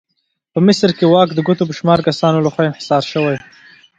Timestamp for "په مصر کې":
0.53-1.05